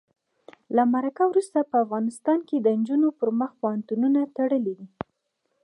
له 0.75 0.83
مرګه 0.93 1.23
وروسته 1.27 1.59
په 1.69 1.75
افغانستان 1.83 2.39
کې 2.47 2.57
د 2.59 2.67
نجونو 2.79 3.07
پر 3.19 3.29
مخ 3.39 3.51
پوهنتونونه 3.61 4.19
تړلي 4.37 4.73
دي. 4.79 4.87